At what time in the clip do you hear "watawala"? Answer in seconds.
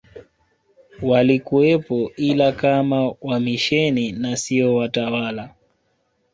4.75-5.55